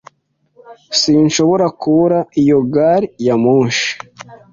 Sinshobora 0.99 1.65
kubura 1.79 2.19
iyo 2.41 2.59
gari 2.73 3.07
ya 3.25 3.35
moshi. 3.43 3.89